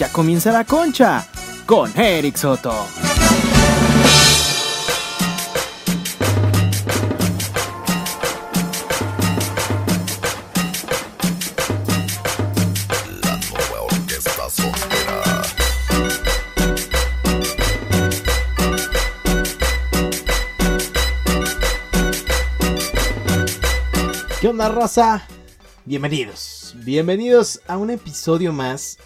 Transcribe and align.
Ya 0.00 0.10
comienza 0.10 0.50
la 0.50 0.64
concha 0.64 1.26
con 1.66 1.92
Eric 1.94 2.34
Soto. 2.34 2.72
¿Qué 24.40 24.48
onda, 24.48 24.70
raza? 24.70 25.26
Bienvenidos. 25.84 26.74
Bienvenidos 26.76 27.60
a 27.66 27.76
un 27.76 27.90
episodio 27.90 28.54
más 28.54 28.96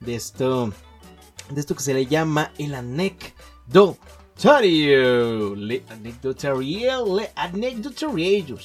de 0.00 0.14
esto. 0.14 0.72
De 1.50 1.60
esto 1.60 1.74
que 1.74 1.82
se 1.82 1.94
le 1.94 2.06
llama 2.06 2.52
el 2.58 2.74
anecdotario. 2.74 3.96
Le 5.56 5.84
anecdotario. 5.88 7.16
Le 7.16 7.32
anecdotario. 7.36 8.58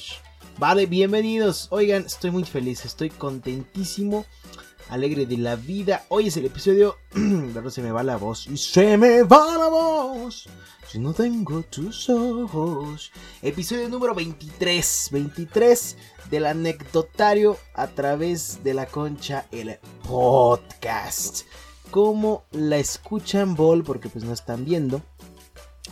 Vale, 0.58 0.86
bienvenidos. 0.86 1.66
Oigan, 1.70 2.04
estoy 2.06 2.30
muy 2.30 2.44
feliz. 2.44 2.84
Estoy 2.84 3.10
contentísimo. 3.10 4.24
Alegre 4.90 5.24
de 5.24 5.38
la 5.38 5.56
vida. 5.56 6.04
Hoy 6.08 6.28
es 6.28 6.36
el 6.36 6.44
episodio. 6.44 6.96
Pero 7.54 7.70
se 7.70 7.82
me 7.82 7.90
va 7.90 8.02
la 8.02 8.16
voz. 8.16 8.46
Y 8.46 8.56
se 8.56 8.96
me 8.98 9.22
va 9.22 9.56
la 9.56 9.68
voz. 9.68 10.46
Si 10.86 10.98
no 10.98 11.14
tengo 11.14 11.62
tus 11.62 12.10
ojos. 12.10 13.10
Episodio 13.42 13.88
número 13.88 14.14
23. 14.14 15.08
23 15.10 15.96
del 16.30 16.46
anecdotario 16.46 17.56
a 17.74 17.86
través 17.86 18.62
de 18.62 18.74
la 18.74 18.86
concha 18.86 19.46
el 19.50 19.78
podcast. 20.06 21.46
Como 21.90 22.44
la 22.52 22.76
escuchan 22.76 23.54
Ball, 23.54 23.84
porque 23.84 24.10
pues 24.10 24.24
no 24.24 24.32
están 24.32 24.64
viendo. 24.64 25.00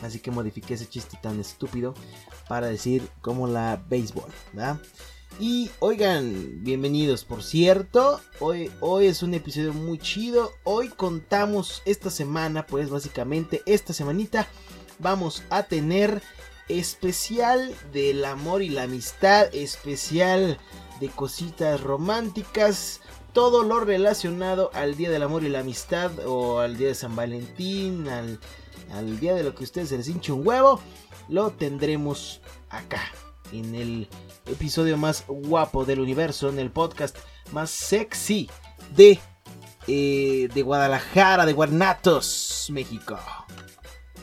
Así 0.02 0.18
que 0.18 0.30
modifiqué 0.30 0.74
ese 0.74 0.88
chiste 0.88 1.18
tan 1.22 1.40
estúpido 1.40 1.94
para 2.48 2.66
decir 2.66 3.08
como 3.22 3.46
la 3.46 3.82
béisbol, 3.88 4.30
¿verdad? 4.52 4.78
Y 5.40 5.70
oigan, 5.80 6.62
bienvenidos, 6.62 7.24
por 7.24 7.42
cierto, 7.42 8.20
hoy, 8.38 8.70
hoy 8.80 9.06
es 9.06 9.22
un 9.22 9.34
episodio 9.34 9.72
muy 9.72 9.98
chido. 9.98 10.52
Hoy 10.62 10.88
contamos 10.88 11.82
esta 11.84 12.10
semana, 12.10 12.66
pues 12.66 12.90
básicamente 12.90 13.62
esta 13.66 13.92
semanita 13.92 14.46
vamos 14.98 15.42
a 15.50 15.64
tener 15.64 16.22
especial 16.68 17.74
del 17.92 18.24
amor 18.24 18.62
y 18.62 18.68
la 18.68 18.84
amistad, 18.84 19.52
especial 19.54 20.58
de 21.00 21.08
cositas 21.08 21.80
románticas, 21.80 23.00
todo 23.32 23.62
lo 23.62 23.80
relacionado 23.80 24.70
al 24.74 24.96
Día 24.96 25.10
del 25.10 25.22
Amor 25.22 25.44
y 25.44 25.48
la 25.48 25.60
Amistad 25.60 26.12
o 26.26 26.60
al 26.60 26.76
Día 26.76 26.88
de 26.88 26.94
San 26.94 27.16
Valentín, 27.16 28.06
al, 28.08 28.38
al 28.92 29.18
día 29.18 29.34
de 29.34 29.42
lo 29.42 29.54
que 29.54 29.64
ustedes 29.64 29.88
se 29.88 29.96
les 29.96 30.08
hinche 30.08 30.32
un 30.32 30.46
huevo, 30.46 30.80
lo 31.28 31.50
tendremos 31.50 32.40
acá, 32.68 33.02
en 33.52 33.74
el 33.74 34.08
episodio 34.46 34.96
más 34.96 35.24
guapo 35.26 35.84
del 35.84 36.00
universo, 36.00 36.48
en 36.48 36.58
el 36.58 36.70
podcast 36.70 37.16
más 37.52 37.70
sexy 37.70 38.48
de, 38.96 39.18
eh, 39.86 40.48
de 40.52 40.62
Guadalajara, 40.62 41.46
de 41.46 41.52
Guanatos, 41.52 42.68
México. 42.70 43.18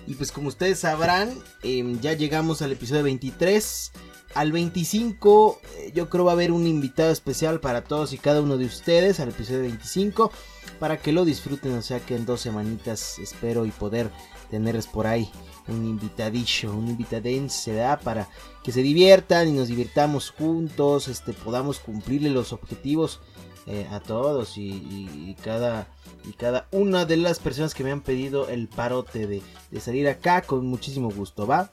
Y 0.07 0.15
pues 0.15 0.31
como 0.31 0.47
ustedes 0.47 0.79
sabrán, 0.79 1.31
eh, 1.63 1.83
ya 2.01 2.13
llegamos 2.13 2.61
al 2.61 2.71
episodio 2.71 3.03
23. 3.03 3.91
Al 4.35 4.51
25 4.51 5.59
eh, 5.77 5.91
yo 5.93 6.09
creo 6.09 6.25
va 6.25 6.31
a 6.31 6.33
haber 6.33 6.51
un 6.51 6.67
invitado 6.67 7.11
especial 7.11 7.59
para 7.59 7.83
todos 7.83 8.13
y 8.13 8.17
cada 8.17 8.41
uno 8.41 8.57
de 8.57 8.65
ustedes 8.65 9.19
al 9.19 9.29
episodio 9.29 9.61
25. 9.61 10.31
Para 10.79 10.97
que 10.97 11.11
lo 11.11 11.25
disfruten, 11.25 11.73
o 11.73 11.81
sea 11.81 11.99
que 11.99 12.15
en 12.15 12.25
dos 12.25 12.41
semanitas 12.41 13.19
espero 13.19 13.65
y 13.65 13.71
poder 13.71 14.09
tenerles 14.49 14.87
por 14.87 15.07
ahí 15.07 15.29
un 15.69 15.85
invitadillo, 15.85 16.73
un 16.73 16.87
invitadén 16.87 17.49
se 17.49 17.73
da 17.73 17.99
para 17.99 18.27
que 18.63 18.71
se 18.71 18.81
diviertan 18.81 19.47
y 19.47 19.51
nos 19.51 19.67
divirtamos 19.67 20.31
juntos, 20.31 21.07
este, 21.07 21.33
podamos 21.33 21.79
cumplirle 21.79 22.29
los 22.29 22.53
objetivos 22.53 23.19
eh, 23.67 23.87
a 23.91 23.99
todos 23.99 24.57
y, 24.57 25.35
cada 25.43 25.87
y 26.27 26.33
cada 26.33 26.67
una 26.71 27.05
de 27.05 27.17
las 27.17 27.39
personas 27.39 27.73
que 27.73 27.83
me 27.83 27.91
han 27.91 28.01
pedido 28.01 28.49
el 28.49 28.67
parote 28.67 29.27
de, 29.27 29.41
de, 29.71 29.79
salir 29.79 30.07
acá 30.07 30.41
con 30.41 30.65
muchísimo 30.65 31.09
gusto, 31.11 31.45
¿va? 31.47 31.71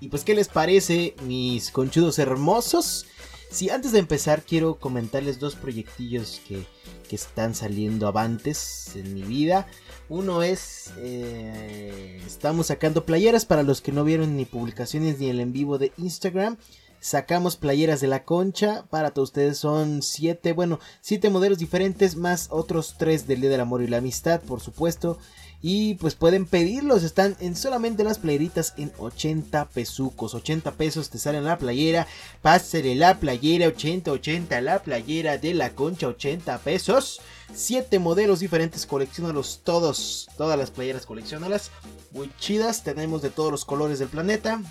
Y 0.00 0.08
pues, 0.08 0.24
¿qué 0.24 0.34
les 0.34 0.48
parece, 0.48 1.14
mis 1.24 1.70
conchudos 1.70 2.18
hermosos? 2.18 3.06
Si 3.50 3.68
antes 3.68 3.92
de 3.92 3.98
empezar 3.98 4.42
quiero 4.42 4.76
comentarles 4.76 5.40
dos 5.40 5.56
proyectillos 5.56 6.40
que, 6.46 6.64
que 7.10 7.16
están 7.16 7.56
saliendo 7.56 8.06
avantes 8.06 8.94
en 8.94 9.12
mi 9.12 9.22
vida. 9.22 9.66
Uno 10.08 10.44
es, 10.44 10.92
eh, 10.98 12.22
estamos 12.24 12.68
sacando 12.68 13.04
playeras 13.04 13.44
para 13.44 13.64
los 13.64 13.80
que 13.80 13.90
no 13.90 14.04
vieron 14.04 14.36
ni 14.36 14.44
publicaciones 14.44 15.18
ni 15.18 15.28
el 15.28 15.40
en 15.40 15.52
vivo 15.52 15.76
de 15.76 15.92
Instagram. 15.98 16.56
Sacamos 17.00 17.56
playeras 17.56 18.00
de 18.00 18.08
la 18.08 18.24
concha. 18.24 18.84
Para 18.90 19.12
todos 19.12 19.30
ustedes 19.30 19.56
son 19.56 20.02
siete, 20.02 20.52
bueno, 20.52 20.80
siete 21.00 21.30
modelos 21.30 21.58
diferentes 21.58 22.14
más 22.14 22.48
otros 22.50 22.96
tres 22.98 23.26
del 23.26 23.40
Día 23.40 23.48
del 23.50 23.60
Amor 23.60 23.82
y 23.82 23.86
la 23.86 23.96
Amistad, 23.98 24.42
por 24.42 24.60
supuesto. 24.60 25.18
Y 25.62 25.94
pues 25.94 26.14
pueden 26.14 26.46
pedirlos, 26.46 27.02
están 27.02 27.36
en 27.40 27.54
solamente 27.54 28.02
las 28.04 28.18
playeritas 28.18 28.74
en 28.78 28.92
80 28.98 29.68
pesucos. 29.68 30.34
80 30.34 30.72
pesos 30.72 31.10
te 31.10 31.18
salen 31.18 31.44
la 31.44 31.58
playera. 31.58 32.06
Pásale 32.42 32.94
la 32.94 33.18
playera 33.18 33.68
80, 33.68 34.10
80 34.12 34.60
la 34.60 34.82
playera 34.82 35.38
de 35.38 35.54
la 35.54 35.70
concha 35.70 36.06
80 36.06 36.58
pesos. 36.58 37.20
Siete 37.54 37.98
modelos 37.98 38.40
diferentes, 38.40 38.86
coleccionalos 38.86 39.60
todos, 39.64 40.28
todas 40.36 40.58
las 40.58 40.70
playeras 40.70 41.04
coleccionalas. 41.04 41.70
Muy 42.12 42.30
chidas, 42.38 42.82
tenemos 42.82 43.20
de 43.20 43.30
todos 43.30 43.50
los 43.50 43.64
colores 43.64 43.98
del 43.98 44.08
planeta. 44.08 44.62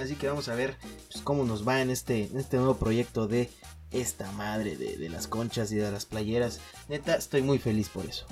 Así 0.00 0.16
que 0.16 0.28
vamos 0.28 0.48
a 0.48 0.54
ver 0.54 0.76
pues, 1.10 1.22
cómo 1.22 1.44
nos 1.44 1.66
va 1.66 1.80
en 1.80 1.90
este, 1.90 2.30
este 2.34 2.56
nuevo 2.56 2.76
proyecto 2.76 3.26
de 3.26 3.50
esta 3.94 4.30
madre 4.32 4.76
de, 4.76 5.08
las 5.08 5.28
conchas 5.28 5.70
y 5.72 5.76
de 5.76 5.90
las 5.90 6.04
playeras. 6.04 6.60
Neta, 6.88 7.14
estoy 7.14 7.42
muy 7.42 7.58
feliz 7.58 7.88
por 7.88 8.04
eso. 8.04 8.26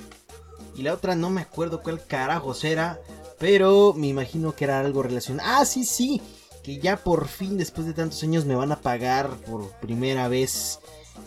Y 0.77 0.83
la 0.83 0.95
otra 0.95 1.15
no 1.15 1.31
me 1.31 1.41
acuerdo 1.41 1.83
cuál 1.83 2.05
carajos 2.05 2.65
era, 2.65 3.00
pero 3.39 3.95
me 3.97 4.09
imagino 4.09 4.55
que 4.55 4.65
era 4.65 4.81
algo 4.81 5.03
relacionado. 5.03 5.49
Ah, 5.53 5.65
sí, 5.65 5.84
sí, 5.84 6.21
que 6.62 6.78
ya 6.78 6.97
por 6.97 7.28
fin 7.28 7.59
después 7.59 7.87
de 7.87 7.94
tantos 7.94 8.23
años 8.23 8.44
me 8.44 8.56
van 8.56 8.73
a 8.73 8.81
pagar 8.81 9.31
por 9.37 9.71
primera 9.81 10.29
vez 10.29 10.81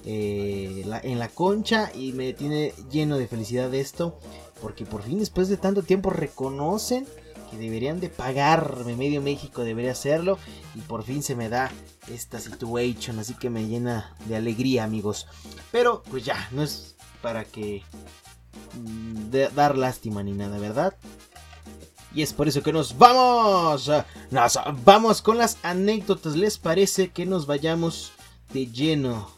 eh, 0.04 0.84
en 1.04 1.20
la 1.20 1.30
concha 1.30 1.92
y 1.94 2.12
me 2.12 2.34
tiene 2.34 2.74
lleno 2.92 3.18
de 3.18 3.28
felicidad 3.28 3.74
esto, 3.74 4.20
porque 4.62 4.86
por 4.86 5.04
fin 5.04 5.20
después 5.20 5.48
de 5.48 5.58
tanto 5.58 5.84
tiempo 5.84 6.10
reconocen 6.10 7.08
que 7.50 7.58
deberían 7.58 8.00
de 8.00 8.10
pagarme, 8.10 8.96
medio 8.96 9.22
México 9.22 9.64
debería 9.64 9.92
hacerlo 9.92 10.38
y 10.76 10.80
por 10.82 11.04
fin 11.04 11.24
se 11.24 11.36
me 11.36 11.50
da 11.50 11.72
esta 12.08 12.40
situación, 12.40 13.20
así 13.20 13.34
que 13.34 13.50
me 13.50 13.68
llena 13.68 14.16
de 14.26 14.36
alegría 14.36 14.84
amigos. 14.84 15.28
Pero 15.72 16.04
pues 16.10 16.26
ya, 16.26 16.48
no 16.52 16.64
es 16.64 16.96
para 17.22 17.46
que 17.46 17.84
mm, 18.74 19.30
dar 19.56 19.78
lástima 19.78 20.24
ni 20.24 20.34
nada, 20.34 20.58
¿verdad? 20.60 20.96
Y 22.14 22.22
es 22.22 22.32
por 22.32 22.48
eso 22.48 22.64
que 22.64 22.72
nos 22.72 22.98
vamos, 22.98 23.92
nos 24.32 24.60
vamos 24.86 25.22
con 25.22 25.38
las 25.38 25.58
anécdotas, 25.64 26.36
¿les 26.36 26.58
parece 26.58 27.10
que 27.10 27.26
nos 27.26 27.46
vayamos 27.46 28.14
de 28.54 28.68
lleno 28.68 29.30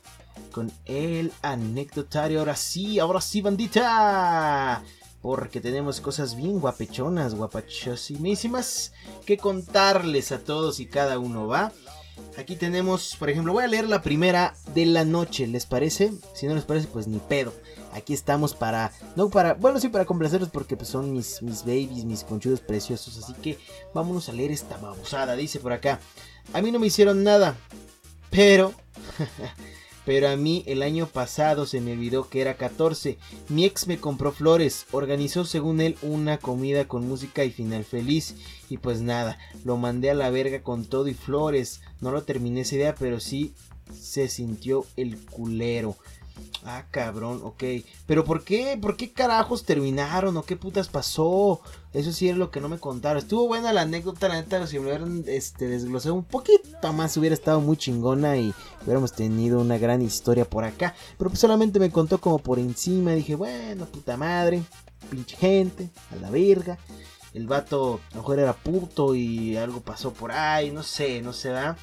con 0.52 0.72
el 0.86 1.32
anecdotario? 1.42 2.40
Ahora 2.40 2.56
sí, 2.56 3.00
ahora 3.00 3.20
sí 3.20 3.42
bandita 3.42 4.84
porque 5.22 5.62
tenemos 5.62 6.00
cosas 6.02 6.36
bien 6.36 6.60
guapechonas, 6.60 7.36
guapachosimísimas 7.36 8.94
que 9.26 9.38
contarles 9.38 10.32
a 10.32 10.40
todos 10.40 10.80
y 10.80 10.86
cada 10.86 11.20
uno, 11.20 11.48
¿va? 11.48 11.72
Aquí 12.38 12.56
tenemos, 12.56 13.16
por 13.18 13.30
ejemplo, 13.30 13.54
voy 13.54 13.64
a 13.64 13.68
leer 13.68 13.88
la 13.88 14.02
primera 14.02 14.56
de 14.74 14.86
la 14.86 15.06
noche, 15.06 15.48
¿les 15.48 15.66
parece? 15.66 16.14
Si 16.34 16.48
no 16.48 16.56
les 16.56 16.66
parece, 16.66 16.88
pues 16.88 17.08
ni 17.08 17.20
pedo. 17.20 17.54
Aquí 17.94 18.14
estamos 18.14 18.54
para, 18.54 18.92
no 19.16 19.30
para, 19.30 19.54
bueno, 19.54 19.80
sí 19.80 19.90
para 19.90 20.06
complacerlos 20.06 20.50
porque 20.50 20.78
pues, 20.78 20.90
son 20.90 21.14
mis, 21.14 21.42
mis 21.42 21.62
babies, 21.64 22.06
mis 22.06 22.24
conchudos 22.24 22.60
preciosos. 22.60 23.18
Así 23.18 23.34
que 23.34 23.58
vámonos 23.94 24.30
a 24.30 24.34
leer 24.34 24.52
esta 24.52 24.78
babosada. 24.78 25.36
Dice 25.36 25.60
por 25.60 25.74
acá, 25.74 26.00
a 26.54 26.62
mí 26.62 26.72
no 26.72 26.80
me 26.80 26.88
hicieron 26.88 27.24
nada, 27.24 27.56
pero... 28.30 28.74
Pero 30.08 30.30
a 30.30 30.38
mí 30.38 30.64
el 30.68 30.84
año 30.84 31.06
pasado 31.06 31.66
se 31.66 31.82
me 31.82 31.92
olvidó 31.92 32.30
que 32.30 32.40
era 32.40 32.56
14. 32.56 33.18
Mi 33.50 33.66
ex 33.66 33.88
me 33.88 33.98
compró 34.00 34.32
flores, 34.32 34.86
organizó 34.92 35.44
según 35.44 35.82
él 35.82 35.98
una 36.02 36.38
comida 36.38 36.88
con 36.88 37.06
música 37.06 37.44
y 37.44 37.52
final 37.52 37.84
feliz. 37.84 38.36
Y 38.70 38.78
pues 38.78 39.02
nada, 39.02 39.38
lo 39.66 39.76
mandé 39.76 40.10
a 40.10 40.14
la 40.14 40.30
verga 40.30 40.64
con 40.64 40.86
todo 40.86 41.10
y 41.10 41.14
flores. 41.14 41.82
No 42.00 42.12
lo 42.12 42.24
terminé 42.24 42.62
esa 42.62 42.76
idea, 42.76 42.96
pero 42.96 43.20
sí 43.20 43.52
se 43.94 44.30
sintió 44.30 44.86
el 44.96 45.18
culero. 45.26 45.98
Ah, 46.66 46.86
cabrón, 46.92 47.42
ok. 47.44 47.64
Pero 48.06 48.26
¿por 48.26 48.44
qué? 48.44 48.78
¿Por 48.82 48.98
qué 48.98 49.12
carajos 49.12 49.64
terminaron? 49.64 50.36
¿O 50.38 50.44
qué 50.44 50.56
putas 50.58 50.90
pasó? 50.90 51.62
Eso 51.94 52.12
sí 52.12 52.30
es 52.30 52.36
lo 52.36 52.52
que 52.52 52.60
no 52.60 52.70
me 52.70 52.80
contaron. 52.80 53.20
Estuvo 53.20 53.48
buena 53.48 53.74
la 53.74 53.82
anécdota, 53.82 54.28
la 54.28 54.36
neta, 54.36 54.68
si 54.68 54.78
me 54.78 54.88
hubieran 54.88 55.24
este, 55.28 55.68
desglosado 55.68 56.16
un 56.16 56.24
poquito 56.24 56.94
más, 56.94 57.16
hubiera 57.18 57.34
estado 57.34 57.62
muy 57.62 57.78
chingona 57.78 58.38
y 58.38 58.54
hubiéramos 58.84 59.14
tenido 59.14 59.60
una 59.60 59.78
gran 59.78 60.02
historia 60.02 60.46
por 60.46 60.64
acá. 60.64 60.94
Pero 61.18 61.30
pues 61.30 61.40
solamente 61.40 61.80
me 61.80 61.92
contó 61.92 62.20
como 62.20 62.40
por 62.40 62.60
encima. 62.60 63.12
Dije, 63.12 63.36
bueno, 63.36 63.86
puta 63.86 64.18
madre, 64.18 64.62
pinche 65.10 65.38
gente, 65.38 65.90
a 66.12 66.16
la 66.18 66.30
verga. 66.30 66.78
El 67.34 67.48
vato 67.48 68.00
a 68.12 68.16
lo 68.16 68.22
mejor 68.22 68.40
era 68.40 68.54
puto 68.54 69.14
y 69.14 69.58
algo 69.58 69.82
pasó 69.82 70.12
por 70.12 70.32
ahí, 70.32 70.72
no 70.72 70.84
sé, 70.84 71.22
no 71.22 71.34
sé, 71.34 71.50
¿verdad? 71.50 71.78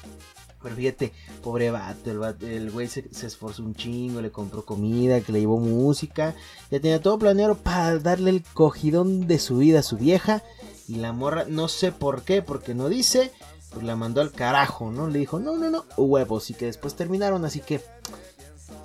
Pero 0.65 0.77
fíjate, 0.77 1.13
pobre 1.43 1.69
vato, 1.69 2.09
el, 2.41 2.71
güey 2.71 2.87
se, 2.87 3.05
esforzó 3.21 3.61
un 3.61 3.75
chingo, 3.75 4.19
le 4.19 4.31
compró 4.31 4.65
comida, 4.65 5.21
que 5.21 5.31
le 5.31 5.41
llevó 5.41 5.59
música. 5.59 6.33
Ya 6.71 6.79
tenía 6.79 6.99
todo 6.99 7.19
planeado 7.19 7.53
para 7.53 7.99
darle 7.99 8.31
el 8.31 8.43
cogidón 8.43 9.27
de 9.27 9.37
su 9.37 9.59
vida 9.59 9.81
a 9.81 9.83
su 9.83 9.95
vieja. 9.95 10.41
Y 10.87 10.95
la 10.95 11.13
morra, 11.13 11.45
no 11.47 11.67
sé 11.67 11.91
por 11.91 12.23
qué, 12.23 12.41
porque 12.41 12.73
no 12.73 12.89
dice, 12.89 13.31
pues 13.73 13.85
la 13.85 13.95
mandó 13.95 14.21
al 14.21 14.31
carajo, 14.31 14.91
¿no? 14.91 15.07
Le 15.07 15.19
dijo, 15.19 15.37
no, 15.37 15.55
no, 15.55 15.69
no, 15.69 15.85
huevos. 15.97 16.49
Y 16.49 16.55
que 16.55 16.65
después 16.65 16.95
terminaron, 16.95 17.45
así 17.45 17.59
que 17.59 17.81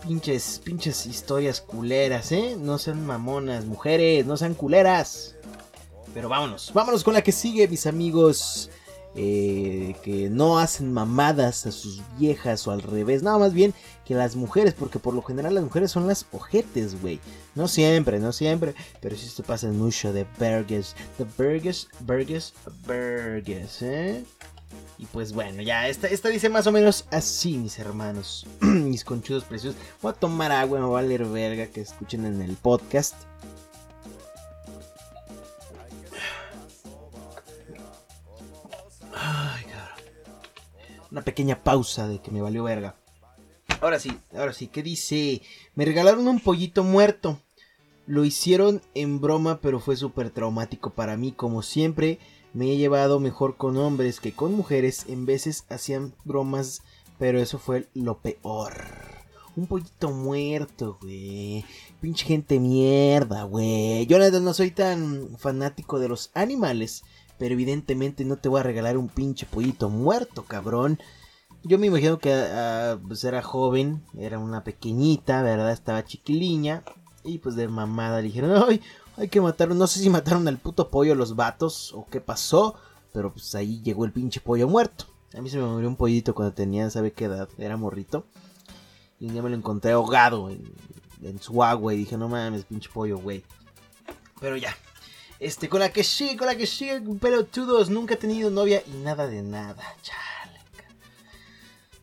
pinches, 0.07 0.61
pinches 0.63 1.07
historias 1.07 1.63
culeras, 1.63 2.31
¿eh? 2.31 2.59
No 2.61 2.77
sean 2.77 3.07
mamonas, 3.07 3.65
mujeres, 3.65 4.27
no 4.27 4.37
sean 4.37 4.53
culeras. 4.53 5.35
Pero 6.13 6.29
vámonos, 6.29 6.73
vámonos 6.75 7.03
con 7.03 7.15
la 7.15 7.23
que 7.23 7.33
sigue, 7.33 7.69
mis 7.69 7.87
amigos. 7.87 8.69
Eh, 9.17 9.97
que 10.05 10.31
no 10.31 10.61
hacen 10.61 10.93
mamadas 10.93 11.67
a 11.67 11.73
sus 11.73 12.01
viejas 12.17 12.69
o 12.69 12.71
al 12.71 12.81
revés, 12.81 13.25
nada 13.25 13.39
más 13.39 13.53
bien 13.53 13.75
que 14.05 14.15
las 14.15 14.37
mujeres, 14.37 14.73
porque 14.73 15.01
por 15.01 15.15
lo 15.15 15.23
general 15.23 15.55
las 15.55 15.65
mujeres 15.65 15.91
son 15.91 16.07
las 16.07 16.27
ojetes, 16.31 17.01
güey. 17.03 17.19
No 17.57 17.67
siempre, 17.67 18.21
no 18.21 18.33
siempre, 18.33 18.75
pero 19.01 19.17
si 19.17 19.27
esto 19.27 19.43
pasa 19.43 19.67
mucho 19.69 20.13
de 20.13 20.25
burgers, 20.39 20.95
de 21.19 21.25
burgers, 21.37 21.89
burgers, 22.01 22.55
burgers, 22.87 23.83
¿eh? 23.83 24.25
Y 24.97 25.07
pues 25.07 25.33
bueno, 25.33 25.63
ya, 25.63 25.89
esta, 25.89 26.07
esta 26.09 26.29
dice 26.29 26.49
más 26.49 26.67
o 26.67 26.73
menos 26.73 27.07
así, 27.11 27.57
mis 27.57 27.79
hermanos, 27.79 28.47
mis 28.61 29.03
conchudos 29.03 29.45
preciosos. 29.45 29.81
Voy 30.03 30.13
a 30.13 30.15
tomar 30.15 30.53
agua, 30.53 30.79
me 30.79 30.87
va 30.87 31.01
a 31.01 31.03
leer 31.03 31.25
verga 31.25 31.67
que 31.67 31.81
escuchen 31.81 32.27
en 32.27 32.43
el 32.43 32.55
podcast. 32.57 33.15
Una 41.11 41.23
pequeña 41.23 41.63
pausa 41.63 42.09
de 42.09 42.21
que 42.21 42.31
me 42.31 42.43
valió 42.43 42.65
verga. 42.65 42.97
Ahora 43.81 43.99
sí, 43.99 44.13
ahora 44.35 44.53
sí, 44.53 44.67
¿qué 44.67 44.83
dice? 44.83 45.43
Me 45.75 45.85
regalaron 45.85 46.29
un 46.29 46.41
pollito 46.41 46.85
muerto. 46.85 47.41
Lo 48.07 48.25
hicieron 48.25 48.83
en 48.95 49.21
broma, 49.21 49.61
pero 49.61 49.81
fue 49.81 49.97
súper 49.97 50.31
traumático 50.31 50.91
para 50.91 51.17
mí. 51.17 51.33
Como 51.33 51.63
siempre, 51.63 52.19
me 52.53 52.73
he 52.73 52.77
llevado 52.77 53.21
mejor 53.21 53.57
con 53.57 53.77
hombres 53.77 54.21
que 54.21 54.33
con 54.33 54.53
mujeres. 54.55 55.07
En 55.09 55.27
veces 55.27 55.65
hacían 55.69 56.15
bromas, 56.25 56.83
pero 57.19 57.41
eso 57.41 57.59
fue 57.59 57.89
lo 57.95 58.19
peor. 58.19 58.75
Un 59.57 59.67
pollito 59.67 60.11
muerto, 60.11 60.99
güey. 61.01 61.65
Pinche 62.01 62.27
gente 62.27 62.61
mierda, 62.61 63.45
güey. 63.45 64.07
Yo 64.07 64.19
no 64.19 64.55
soy 64.55 64.73
tan 64.73 65.37
fanático 65.39 65.99
de 65.99 66.09
los 66.09 66.31
animales. 66.35 67.03
Pero 67.41 67.55
evidentemente 67.55 68.27
no 68.27 68.37
te 68.37 68.51
voy 68.51 68.61
a 68.61 68.65
regalar 68.65 68.99
un 68.99 69.09
pinche 69.09 69.47
pollito 69.47 69.89
muerto, 69.89 70.45
cabrón. 70.45 70.99
Yo 71.65 71.79
me 71.79 71.87
imagino 71.87 72.19
que 72.19 72.35
ah, 72.35 72.99
pues 73.09 73.25
era 73.25 73.41
joven, 73.41 74.05
era 74.19 74.39
una 74.39 74.63
pequeñita, 74.63 75.41
¿verdad? 75.43 75.73
Estaba 75.73 76.05
chiquiliña. 76.05 76.85
Y 77.25 77.39
pues 77.39 77.57
de 77.57 77.67
mamada 77.67 78.19
le 78.19 78.25
dijeron, 78.25 78.63
ay, 78.69 78.83
hay 79.17 79.29
que 79.29 79.41
matar, 79.41 79.75
no 79.75 79.87
sé 79.87 80.01
si 80.01 80.11
mataron 80.11 80.49
al 80.49 80.59
puto 80.59 80.91
pollo 80.91 81.15
los 81.15 81.35
vatos 81.35 81.95
o 81.95 82.07
qué 82.11 82.21
pasó. 82.21 82.75
Pero 83.11 83.33
pues 83.33 83.55
ahí 83.55 83.81
llegó 83.81 84.05
el 84.05 84.13
pinche 84.13 84.41
pollo 84.41 84.69
muerto. 84.69 85.07
A 85.33 85.41
mí 85.41 85.49
se 85.49 85.57
me 85.57 85.65
murió 85.65 85.89
un 85.89 85.97
pollito 85.97 86.35
cuando 86.35 86.53
tenía, 86.53 86.91
¿sabe 86.91 87.13
qué 87.13 87.25
edad? 87.25 87.49
Era 87.57 87.79
morrito. 87.79 88.27
Y 89.19 89.29
un 89.29 89.33
día 89.33 89.43
me 89.43 89.49
lo 89.49 89.57
encontré 89.57 89.93
ahogado 89.93 90.51
en, 90.51 90.63
en 91.23 91.41
su 91.41 91.65
agua 91.65 91.95
y 91.95 91.97
dije, 91.97 92.19
no 92.19 92.29
mames, 92.29 92.67
pinche 92.67 92.91
pollo, 92.93 93.17
güey. 93.17 93.43
Pero 94.41 94.59
ya, 94.59 94.75
este, 95.41 95.69
con 95.71 95.81
la 95.81 95.91
que 95.91 96.05
sigue, 96.05 96.37
con 96.37 96.47
la 96.47 96.57
que 96.57 96.67
sigue, 96.67 97.03
pero 97.21 97.47
tú 97.47 97.65
dos 97.65 97.89
nunca 97.89 98.15
he 98.15 98.19
tenido 98.19 98.51
novia 98.51 98.83
y 98.87 98.91
nada 98.99 99.27
de 99.27 99.43
nada. 99.43 99.83
Chale. 100.03 100.61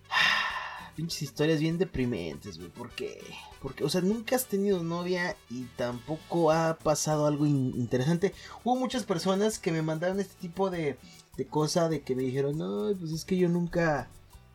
Ah, 0.09 0.91
pinches 0.95 1.21
historias 1.21 1.59
bien 1.59 1.77
deprimentes, 1.77 2.57
güey. 2.57 2.69
¿Por 2.69 2.89
qué? 2.89 3.21
Porque, 3.61 3.83
o 3.83 3.89
sea, 3.89 4.01
nunca 4.01 4.35
has 4.35 4.47
tenido 4.47 4.83
novia 4.83 5.35
y 5.49 5.63
tampoco 5.75 6.51
ha 6.51 6.77
pasado 6.77 7.27
algo 7.27 7.45
interesante. 7.45 8.33
Hubo 8.63 8.75
muchas 8.75 9.03
personas 9.03 9.59
que 9.59 9.71
me 9.71 9.83
mandaron 9.83 10.19
este 10.19 10.35
tipo 10.41 10.69
de, 10.69 10.97
de 11.37 11.47
cosa 11.47 11.89
de 11.89 12.01
que 12.01 12.15
me 12.15 12.23
dijeron, 12.23 12.57
no, 12.57 12.91
pues 12.99 13.11
es 13.11 13.23
que 13.23 13.37
yo 13.37 13.49
nunca 13.49 14.09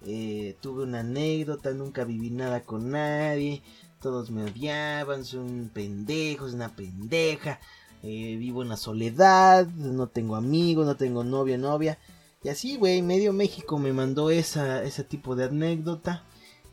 eh, 0.04 0.56
tuve 0.60 0.82
una 0.82 1.00
anécdota, 1.00 1.70
nunca 1.70 2.04
viví 2.04 2.30
nada 2.30 2.62
con 2.62 2.90
nadie. 2.90 3.62
Todos 4.00 4.32
me 4.32 4.42
odiaban, 4.42 5.24
son 5.24 5.70
pendejos, 5.72 6.54
una 6.54 6.74
pendeja. 6.74 7.60
Eh, 8.02 8.36
vivo 8.36 8.62
en 8.62 8.68
la 8.68 8.76
soledad, 8.76 9.66
no 9.66 10.08
tengo 10.08 10.34
amigos, 10.34 10.86
no 10.86 10.96
tengo 10.96 11.22
novia, 11.22 11.56
novia. 11.56 11.98
Y 12.42 12.48
así, 12.48 12.76
güey, 12.76 13.02
medio 13.02 13.32
México 13.32 13.78
me 13.78 13.92
mandó 13.92 14.30
esa, 14.30 14.82
ese 14.82 15.04
tipo 15.04 15.36
de 15.36 15.44
anécdota. 15.44 16.24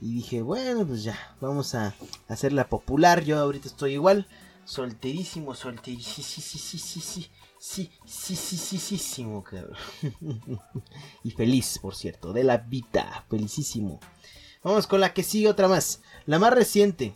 Y 0.01 0.15
dije, 0.15 0.41
bueno, 0.41 0.87
pues 0.87 1.03
ya, 1.03 1.35
vamos 1.39 1.75
a 1.75 1.93
hacerla 2.27 2.67
popular. 2.67 3.23
Yo 3.23 3.37
ahorita 3.37 3.67
estoy 3.67 3.93
igual, 3.93 4.27
solterísimo, 4.65 5.53
solterísimo, 5.53 6.23
sí, 6.25 6.41
sí, 6.41 6.41
sí, 6.41 6.77
sí, 6.77 7.01
sí, 7.01 7.29
sí, 7.59 7.91
sí, 8.05 8.35
sí, 8.35 8.57
sí, 8.57 8.77
sí, 8.77 8.97
sí, 8.97 9.23
cabrón. 9.23 9.77
y 11.23 11.31
feliz, 11.31 11.79
por 11.79 11.95
cierto, 11.95 12.33
de 12.33 12.43
la 12.43 12.57
vida, 12.57 13.25
felicísimo. 13.29 13.99
Vamos 14.63 14.87
con 14.87 15.01
la 15.01 15.13
que 15.13 15.23
sigue 15.23 15.49
otra 15.49 15.67
más, 15.67 16.01
la 16.25 16.39
más 16.39 16.53
reciente. 16.53 17.13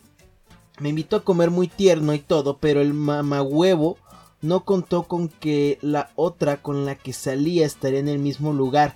Me 0.78 0.88
invitó 0.88 1.16
a 1.16 1.24
comer 1.24 1.50
muy 1.50 1.68
tierno 1.68 2.14
y 2.14 2.18
todo, 2.18 2.58
pero 2.58 2.80
el 2.80 2.94
mamahuevo 2.94 3.96
no 4.44 4.66
contó 4.66 5.04
con 5.04 5.28
que 5.28 5.78
la 5.80 6.10
otra 6.16 6.60
con 6.60 6.84
la 6.84 6.96
que 6.96 7.14
salía 7.14 7.64
estaría 7.64 7.98
en 7.98 8.08
el 8.08 8.18
mismo 8.18 8.52
lugar. 8.52 8.94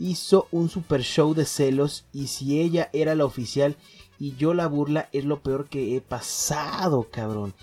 Hizo 0.00 0.48
un 0.50 0.68
super 0.68 1.02
show 1.02 1.34
de 1.34 1.44
celos 1.44 2.04
y 2.12 2.26
si 2.26 2.60
ella 2.60 2.90
era 2.92 3.14
la 3.14 3.24
oficial 3.24 3.76
y 4.18 4.34
yo 4.34 4.54
la 4.54 4.66
burla 4.66 5.08
es 5.12 5.24
lo 5.24 5.40
peor 5.40 5.68
que 5.68 5.96
he 5.96 6.00
pasado, 6.00 7.06
cabrón. 7.12 7.54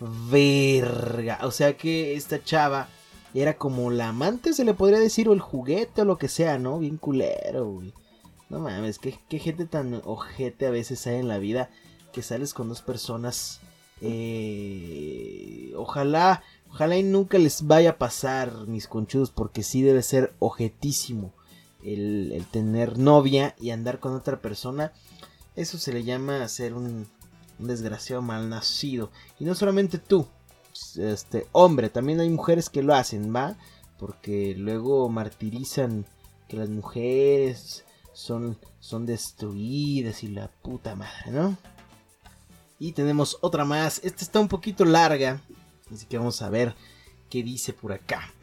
Verga. 0.00 1.38
O 1.42 1.52
sea 1.52 1.76
que 1.76 2.14
esta 2.14 2.42
chava 2.42 2.88
era 3.34 3.56
como 3.56 3.92
la 3.92 4.08
amante, 4.08 4.52
se 4.52 4.64
le 4.64 4.74
podría 4.74 4.98
decir, 4.98 5.28
o 5.28 5.32
el 5.32 5.40
juguete 5.40 6.02
o 6.02 6.04
lo 6.04 6.18
que 6.18 6.26
sea, 6.26 6.58
¿no? 6.58 6.80
Bien 6.80 6.96
culero, 6.96 7.66
güey. 7.66 7.92
No 8.48 8.58
mames, 8.58 8.98
qué, 8.98 9.16
qué 9.28 9.38
gente 9.38 9.64
tan 9.64 10.02
ojete 10.04 10.66
a 10.66 10.70
veces 10.70 11.06
hay 11.06 11.16
en 11.16 11.28
la 11.28 11.38
vida 11.38 11.70
que 12.12 12.22
sales 12.22 12.52
con 12.52 12.68
dos 12.68 12.82
personas. 12.82 13.60
Eh, 14.00 15.72
ojalá 15.76 16.42
Ojalá 16.72 16.96
y 16.96 17.02
nunca 17.02 17.38
les 17.38 17.66
vaya 17.66 17.90
a 17.90 17.98
pasar, 17.98 18.66
mis 18.66 18.86
conchudos, 18.86 19.30
porque 19.30 19.62
sí 19.62 19.82
debe 19.82 20.02
ser 20.02 20.34
objetísimo 20.38 21.32
el, 21.82 22.44
tener 22.50 22.98
novia 22.98 23.54
y 23.58 23.70
andar 23.70 23.98
con 24.00 24.14
otra 24.14 24.40
persona. 24.40 24.92
Eso 25.56 25.78
se 25.78 25.92
le 25.92 26.04
llama 26.04 26.46
ser 26.48 26.74
un, 26.74 27.06
un 27.58 27.66
desgraciado 27.66 28.22
malnacido. 28.22 29.10
Y 29.38 29.44
no 29.44 29.54
solamente 29.54 29.98
tú, 29.98 30.26
este 30.96 31.46
hombre, 31.52 31.90
también 31.90 32.20
hay 32.20 32.30
mujeres 32.30 32.70
que 32.70 32.82
lo 32.82 32.94
hacen, 32.94 33.34
¿va? 33.34 33.56
Porque 33.98 34.54
luego 34.56 35.08
martirizan 35.08 36.06
que 36.48 36.56
las 36.56 36.68
mujeres 36.68 37.84
son, 38.12 38.58
son 38.80 39.06
destruidas 39.06 40.22
y 40.22 40.28
la 40.28 40.48
puta 40.48 40.94
madre, 40.94 41.30
¿no? 41.30 41.56
Y 42.78 42.92
tenemos 42.92 43.38
otra 43.40 43.64
más. 43.64 44.00
Esta 44.02 44.24
está 44.24 44.40
un 44.40 44.48
poquito 44.48 44.84
larga. 44.84 45.40
Así 45.92 46.06
que 46.06 46.18
vamos 46.18 46.42
a 46.42 46.50
ver 46.50 46.74
qué 47.28 47.42
dice 47.42 47.72
por 47.72 47.92
acá. 47.92 48.32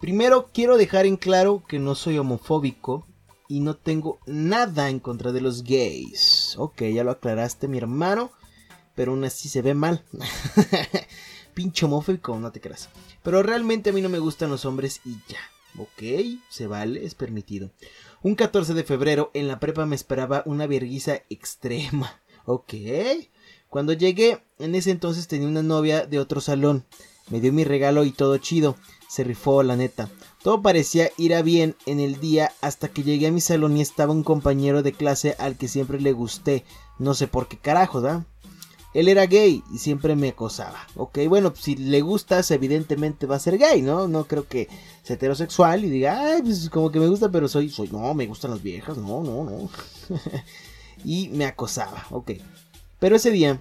Primero 0.00 0.50
quiero 0.52 0.76
dejar 0.76 1.06
en 1.06 1.16
claro 1.16 1.62
que 1.66 1.78
no 1.78 1.94
soy 1.94 2.18
homofóbico 2.18 3.06
y 3.48 3.60
no 3.60 3.76
tengo 3.76 4.18
nada 4.26 4.88
en 4.88 4.98
contra 4.98 5.30
de 5.30 5.40
los 5.40 5.62
gays. 5.62 6.54
Ok, 6.58 6.82
ya 6.82 7.04
lo 7.04 7.12
aclaraste 7.12 7.68
mi 7.68 7.78
hermano, 7.78 8.32
pero 8.94 9.12
aún 9.12 9.24
así 9.24 9.48
se 9.48 9.62
ve 9.62 9.74
mal. 9.74 10.04
Pinche 11.54 11.84
homofóbico, 11.84 12.38
no 12.38 12.50
te 12.50 12.60
creas. 12.60 12.88
Pero 13.22 13.42
realmente 13.42 13.90
a 13.90 13.92
mí 13.92 14.00
no 14.00 14.08
me 14.08 14.18
gustan 14.18 14.50
los 14.50 14.64
hombres 14.64 15.00
y 15.04 15.16
ya. 15.28 15.38
Ok, 15.78 16.02
se 16.48 16.66
vale, 16.66 17.04
es 17.04 17.14
permitido. 17.14 17.70
Un 18.22 18.34
14 18.34 18.74
de 18.74 18.84
febrero 18.84 19.30
en 19.34 19.48
la 19.48 19.60
prepa 19.60 19.86
me 19.86 19.96
esperaba 19.96 20.42
una 20.46 20.66
verguiza 20.66 21.22
extrema. 21.30 22.20
Ok. 22.44 22.74
Cuando 23.68 23.92
llegué, 23.92 24.42
en 24.58 24.74
ese 24.74 24.90
entonces 24.90 25.28
tenía 25.28 25.48
una 25.48 25.62
novia 25.62 26.06
de 26.06 26.18
otro 26.18 26.40
salón. 26.40 26.84
Me 27.30 27.40
dio 27.40 27.52
mi 27.52 27.64
regalo 27.64 28.04
y 28.04 28.10
todo 28.10 28.36
chido. 28.38 28.76
se 29.08 29.24
rifó 29.24 29.62
la 29.62 29.76
neta. 29.76 30.08
Todo 30.42 30.62
parecía 30.62 31.10
ir 31.16 31.34
a 31.34 31.42
bien 31.42 31.76
en 31.86 32.00
el 32.00 32.18
día 32.18 32.52
hasta 32.60 32.88
que 32.88 33.02
llegué 33.02 33.28
a 33.28 33.32
mi 33.32 33.40
salón 33.40 33.76
y 33.76 33.80
estaba 33.80 34.12
un 34.12 34.24
compañero 34.24 34.82
de 34.82 34.92
clase 34.92 35.36
al 35.38 35.56
que 35.56 35.68
siempre 35.68 36.00
le 36.00 36.12
gusté. 36.12 36.64
No 36.98 37.14
sé 37.14 37.28
por 37.28 37.48
qué 37.48 37.58
carajo, 37.58 38.00
¿da? 38.00 38.26
Él 38.94 39.08
era 39.08 39.26
gay 39.26 39.62
y 39.72 39.78
siempre 39.78 40.16
me 40.16 40.30
acosaba. 40.30 40.86
Ok, 40.96 41.20
bueno, 41.28 41.54
si 41.58 41.76
le 41.76 42.02
gustas, 42.02 42.50
evidentemente 42.50 43.26
va 43.26 43.36
a 43.36 43.40
ser 43.40 43.56
gay, 43.56 43.80
¿no? 43.80 44.06
No 44.08 44.24
creo 44.24 44.46
que 44.46 44.68
sea 45.02 45.16
heterosexual 45.16 45.84
y 45.84 45.90
diga, 45.90 46.34
ay, 46.34 46.42
pues 46.42 46.68
como 46.68 46.90
que 46.90 47.00
me 47.00 47.08
gusta, 47.08 47.30
pero 47.30 47.48
soy, 47.48 47.70
soy, 47.70 47.88
no, 47.88 48.12
me 48.12 48.26
gustan 48.26 48.50
las 48.50 48.62
viejas, 48.62 48.98
no, 48.98 49.22
no, 49.22 49.44
no. 49.44 49.70
y 51.04 51.28
me 51.28 51.44
acosaba, 51.44 52.06
ok. 52.10 52.32
Pero 52.98 53.16
ese 53.16 53.30
día 53.30 53.60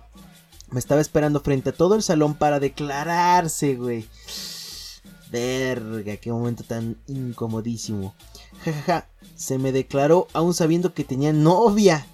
me 0.69 0.79
estaba 0.79 1.01
esperando 1.01 1.41
frente 1.41 1.71
a 1.71 1.74
todo 1.74 1.95
el 1.95 2.03
salón 2.03 2.36
para 2.36 2.60
declararse, 2.60 3.75
güey. 3.75 4.07
Verga, 5.31 6.17
qué 6.17 6.31
momento 6.31 6.63
tan 6.63 6.98
incomodísimo. 7.07 8.13
Jajaja, 8.63 8.81
ja, 8.81 9.01
ja. 9.01 9.07
se 9.36 9.57
me 9.57 9.71
declaró 9.71 10.27
aún 10.33 10.53
sabiendo 10.53 10.93
que 10.93 11.03
tenía 11.03 11.33
novia. 11.33 12.05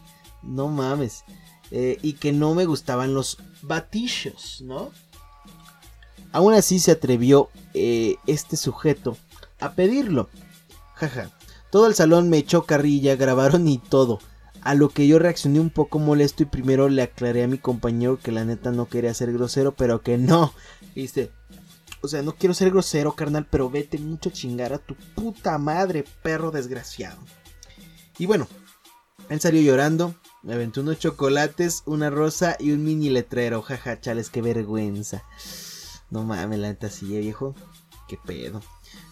No 0.43 0.67
mames. 0.67 1.24
Eh, 1.72 1.98
y 2.01 2.13
que 2.13 2.31
no 2.31 2.53
me 2.53 2.65
gustaban 2.65 3.13
los 3.13 3.38
batillos, 3.62 4.62
¿no? 4.62 4.91
Aún 6.31 6.53
así 6.53 6.79
se 6.79 6.91
atrevió 6.91 7.50
eh, 7.74 8.15
este 8.27 8.55
sujeto 8.55 9.17
a 9.60 9.74
pedirlo. 9.74 10.29
Jaja. 10.96 11.31
Todo 11.72 11.88
el 11.88 11.96
salón 11.96 12.29
me 12.29 12.38
echó 12.38 12.63
carrilla, 12.63 13.15
grabaron 13.15 13.67
y 13.67 13.77
todo. 13.77 14.19
A 14.61 14.73
lo 14.75 14.89
que 14.89 15.07
yo 15.07 15.19
reaccioné 15.19 15.59
un 15.59 15.69
poco 15.69 15.99
molesto 15.99 16.43
y 16.43 16.47
primero 16.47 16.89
le 16.89 17.01
aclaré 17.01 17.43
a 17.43 17.47
mi 17.47 17.57
compañero 17.57 18.19
que 18.19 18.31
la 18.31 18.45
neta 18.45 18.71
no 18.71 18.87
quería 18.87 19.13
ser 19.13 19.31
grosero, 19.31 19.75
pero 19.75 20.01
que 20.01 20.17
no. 20.17 20.53
Viste. 20.95 21.31
O 22.01 22.07
sea, 22.07 22.21
no 22.21 22.35
quiero 22.35 22.53
ser 22.53 22.69
grosero, 22.69 23.13
carnal, 23.13 23.47
pero 23.49 23.69
vete 23.69 23.97
mucho 23.97 24.29
a 24.29 24.33
chingar 24.33 24.73
a 24.73 24.77
tu 24.77 24.95
puta 25.15 25.57
madre, 25.57 26.05
perro 26.21 26.51
desgraciado. 26.51 27.17
Y 28.17 28.25
bueno, 28.25 28.47
él 29.29 29.39
salió 29.39 29.61
llorando, 29.61 30.15
me 30.43 30.53
aventó 30.53 30.81
unos 30.81 30.99
chocolates, 30.99 31.83
una 31.85 32.09
rosa 32.09 32.55
y 32.59 32.71
un 32.71 32.83
mini 32.83 33.09
letrero. 33.09 33.61
Jaja, 33.61 33.99
chales, 33.99 34.29
qué 34.29 34.41
vergüenza. 34.41 35.23
No 36.09 36.23
mames, 36.23 36.59
la 36.59 36.69
neta 36.69 36.89
sí, 36.89 37.05
viejo. 37.05 37.55
Qué 38.07 38.17
pedo. 38.25 38.61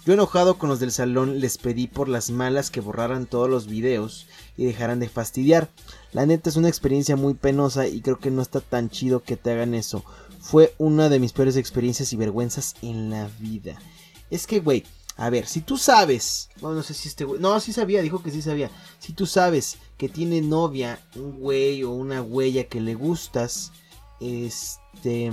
Yo 0.06 0.14
enojado 0.14 0.60
con 0.60 0.70
los 0.70 0.80
del 0.80 0.92
salón 0.92 1.40
les 1.40 1.58
pedí 1.58 1.88
por 1.88 2.08
las 2.08 2.30
malas 2.30 2.70
que 2.70 2.80
borraran 2.80 3.26
todos 3.26 3.50
los 3.50 3.66
videos 3.66 4.28
y 4.56 4.66
dejaran 4.66 5.00
de 5.00 5.10
fastidiar. 5.10 5.72
La 6.12 6.28
neta 6.28 6.50
es 6.50 6.58
una 6.58 6.70
experiencia 6.70 7.16
muy 7.16 7.34
penosa 7.34 7.88
y 7.88 8.02
creo 8.02 8.20
que 8.20 8.30
no 8.30 8.44
está 8.44 8.62
tan 8.62 8.92
chido 8.92 9.24
que 9.24 9.36
te 9.36 9.52
hagan 9.52 9.74
eso. 9.74 10.04
Fue 10.42 10.76
una 10.78 11.10
de 11.10 11.20
mis 11.20 11.34
peores 11.34 11.58
experiencias 11.58 12.14
y 12.14 12.18
vergüenzas 12.18 12.76
en 12.84 13.10
la 13.10 13.28
vida. 13.40 13.82
Es 14.30 14.46
que, 14.46 14.60
güey, 14.60 14.84
a 15.18 15.32
ver, 15.32 15.48
si 15.48 15.62
tú 15.62 15.78
sabes, 15.78 16.50
no, 16.62 16.74
no 16.74 16.84
sé 16.84 16.94
si 16.94 17.08
este 17.08 17.24
güey, 17.24 17.42
no, 17.42 17.60
sí 17.60 17.74
sabía, 17.74 18.04
dijo 18.04 18.22
que 18.22 18.30
sí 18.30 18.44
sabía. 18.44 18.70
Si 19.00 19.14
tú 19.14 19.26
sabes 19.26 19.78
que 19.98 20.08
tiene 20.08 20.42
novia 20.42 21.00
un 21.16 21.40
güey 21.40 21.84
o 21.84 21.90
una 21.90 22.22
huella 22.22 22.66
que 22.66 22.80
le 22.80 22.94
gustas, 22.94 23.72
este, 24.20 25.32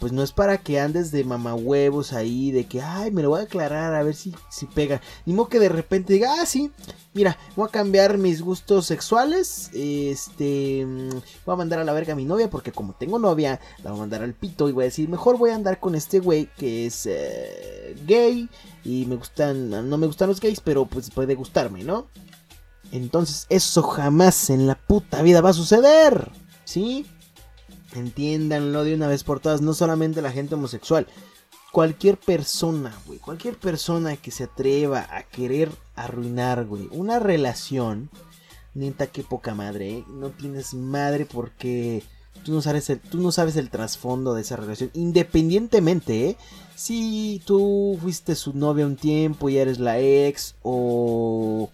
pues 0.00 0.12
no 0.12 0.22
es 0.22 0.32
para 0.32 0.58
que 0.58 0.80
andes 0.80 1.10
de 1.10 1.24
mamahuevos 1.24 2.12
ahí, 2.12 2.50
de 2.50 2.64
que, 2.64 2.80
ay, 2.80 3.10
me 3.10 3.22
lo 3.22 3.30
voy 3.30 3.40
a 3.40 3.44
aclarar 3.44 3.94
a 3.94 4.02
ver 4.02 4.14
si, 4.14 4.34
si 4.48 4.66
pega. 4.66 5.00
Ni 5.26 5.34
modo 5.34 5.48
que 5.48 5.58
de 5.58 5.68
repente 5.68 6.14
diga, 6.14 6.40
ah, 6.40 6.46
sí, 6.46 6.70
mira, 7.12 7.36
voy 7.56 7.68
a 7.68 7.72
cambiar 7.72 8.16
mis 8.18 8.40
gustos 8.40 8.86
sexuales, 8.86 9.70
este, 9.74 10.86
voy 11.44 11.52
a 11.52 11.56
mandar 11.56 11.80
a 11.80 11.84
la 11.84 11.92
verga 11.92 12.14
a 12.14 12.16
mi 12.16 12.24
novia, 12.24 12.48
porque 12.48 12.72
como 12.72 12.94
tengo 12.94 13.18
novia, 13.18 13.60
la 13.82 13.90
voy 13.90 13.98
a 13.98 14.02
mandar 14.02 14.22
al 14.22 14.34
pito 14.34 14.68
y 14.68 14.72
voy 14.72 14.84
a 14.84 14.86
decir, 14.86 15.08
mejor 15.08 15.36
voy 15.36 15.50
a 15.50 15.54
andar 15.54 15.78
con 15.78 15.94
este 15.94 16.20
güey 16.20 16.48
que 16.56 16.86
es 16.86 17.06
eh, 17.06 17.94
gay 18.06 18.48
y 18.84 19.06
me 19.06 19.16
gustan, 19.16 19.88
no 19.88 19.98
me 19.98 20.06
gustan 20.06 20.28
los 20.28 20.40
gays, 20.40 20.60
pero 20.60 20.86
pues 20.86 21.10
puede 21.10 21.34
gustarme, 21.34 21.84
¿no? 21.84 22.06
Entonces 22.92 23.46
eso 23.48 23.82
jamás 23.82 24.50
en 24.50 24.66
la 24.66 24.74
puta 24.74 25.22
vida 25.22 25.40
va 25.40 25.50
a 25.50 25.54
suceder. 25.54 26.30
¿Sí? 26.64 27.04
Entiéndanlo 27.94 28.84
de 28.84 28.94
una 28.94 29.08
vez 29.08 29.24
por 29.24 29.40
todas. 29.40 29.60
No 29.60 29.74
solamente 29.74 30.22
la 30.22 30.32
gente 30.32 30.54
homosexual. 30.54 31.06
Cualquier 31.72 32.18
persona, 32.18 32.94
güey. 33.06 33.18
Cualquier 33.18 33.56
persona 33.56 34.16
que 34.16 34.30
se 34.30 34.44
atreva 34.44 35.06
a 35.10 35.22
querer 35.22 35.70
arruinar, 35.94 36.66
güey. 36.66 36.88
Una 36.90 37.18
relación. 37.18 38.10
Neta, 38.74 39.06
qué 39.06 39.22
poca 39.22 39.54
madre. 39.54 39.98
¿eh? 39.98 40.04
No 40.08 40.30
tienes 40.30 40.74
madre 40.74 41.26
porque 41.26 42.02
tú 42.44 42.52
no 42.52 42.62
sabes 42.62 42.90
el, 42.90 43.00
tú 43.00 43.18
no 43.20 43.32
sabes 43.32 43.56
el 43.56 43.70
trasfondo 43.70 44.34
de 44.34 44.42
esa 44.42 44.56
relación. 44.56 44.90
Independientemente, 44.94 46.30
¿eh? 46.30 46.36
Si 46.74 47.40
tú 47.46 47.98
fuiste 48.00 48.34
su 48.34 48.54
novia 48.54 48.86
un 48.86 48.96
tiempo 48.96 49.48
y 49.48 49.58
eres 49.58 49.78
la 49.78 50.00
ex. 50.00 50.56
O 50.62 51.70